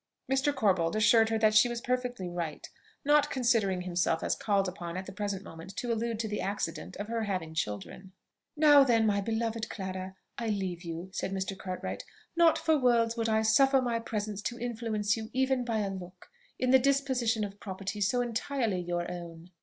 Mr. 0.27 0.51
Corbold 0.51 0.95
assured 0.95 1.29
her 1.29 1.37
that 1.37 1.53
she 1.53 1.69
was 1.69 1.79
perfectly 1.79 2.27
right, 2.27 2.71
not 3.05 3.29
considering 3.29 3.81
himself 3.81 4.23
as 4.23 4.33
called 4.33 4.67
upon 4.67 4.97
at 4.97 5.05
the 5.05 5.11
present 5.11 5.43
moment 5.43 5.77
to 5.77 5.93
allude 5.93 6.17
to 6.19 6.27
the 6.27 6.41
accident 6.41 6.95
of 6.97 7.07
her 7.07 7.25
having 7.25 7.53
children. 7.53 8.11
"Now 8.57 8.83
then, 8.83 9.05
my 9.05 9.21
beloved 9.21 9.69
Clara, 9.69 10.15
I 10.39 10.47
leave 10.49 10.81
you," 10.83 11.11
said 11.13 11.31
Mr. 11.31 11.55
Cartwright. 11.55 12.03
"Not 12.35 12.57
for 12.57 12.79
worlds 12.79 13.15
would 13.15 13.29
I 13.29 13.43
suffer 13.43 13.79
my 13.79 13.99
presence 13.99 14.41
to 14.41 14.57
influence 14.57 15.15
you, 15.15 15.29
even 15.33 15.63
by 15.63 15.81
a 15.81 15.91
look, 15.91 16.31
in 16.57 16.71
the 16.71 16.79
disposition 16.79 17.43
of 17.43 17.59
property 17.59 18.01
so 18.01 18.21
entirely 18.21 18.81
your 18.81 19.05
own!" 19.11 19.51